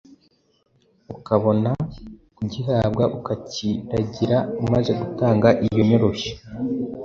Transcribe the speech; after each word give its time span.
ukabona 1.15 1.71
kugihabwa 2.37 3.03
ukakiragira 3.17 4.37
umaze 4.63 4.91
gutanga 4.99 5.47
iyo 5.65 5.81
nyoroshyo. 5.87 6.33